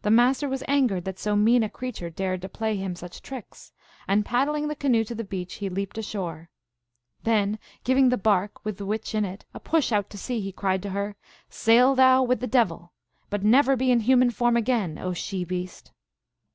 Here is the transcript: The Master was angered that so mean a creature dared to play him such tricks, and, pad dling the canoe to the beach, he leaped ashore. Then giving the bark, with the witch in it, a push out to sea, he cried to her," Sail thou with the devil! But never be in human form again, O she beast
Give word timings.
The 0.00 0.10
Master 0.10 0.48
was 0.48 0.64
angered 0.66 1.04
that 1.04 1.18
so 1.18 1.36
mean 1.36 1.62
a 1.62 1.68
creature 1.68 2.08
dared 2.08 2.40
to 2.40 2.48
play 2.48 2.74
him 2.76 2.96
such 2.96 3.20
tricks, 3.20 3.70
and, 4.08 4.24
pad 4.24 4.48
dling 4.48 4.66
the 4.68 4.74
canoe 4.74 5.04
to 5.04 5.14
the 5.14 5.24
beach, 5.28 5.56
he 5.56 5.68
leaped 5.68 5.98
ashore. 5.98 6.48
Then 7.24 7.58
giving 7.84 8.08
the 8.08 8.16
bark, 8.16 8.64
with 8.64 8.78
the 8.78 8.86
witch 8.86 9.14
in 9.14 9.26
it, 9.26 9.44
a 9.52 9.60
push 9.60 9.92
out 9.92 10.08
to 10.08 10.16
sea, 10.16 10.40
he 10.40 10.52
cried 10.52 10.80
to 10.84 10.88
her," 10.96 11.16
Sail 11.64 11.94
thou 11.94 12.22
with 12.22 12.40
the 12.40 12.46
devil! 12.46 12.92
But 13.28 13.44
never 13.44 13.76
be 13.76 13.90
in 13.90 14.00
human 14.00 14.30
form 14.30 14.56
again, 14.56 14.96
O 14.96 15.12
she 15.12 15.44
beast 15.44 15.92